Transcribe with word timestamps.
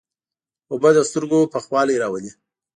اوبه 0.71 0.89
د 0.95 0.97
سترګو 1.09 1.39
یخوالی 1.55 1.95
راولي. 2.01 2.31